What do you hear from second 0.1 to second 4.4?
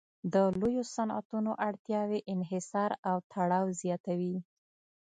د لویو صنعتونو اړتیاوې انحصار او تړاو زیاتوي